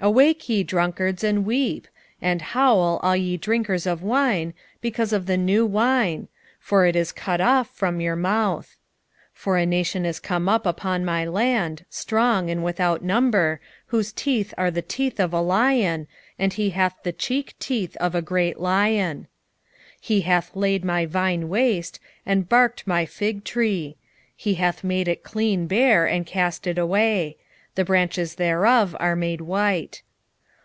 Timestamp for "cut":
7.12-7.38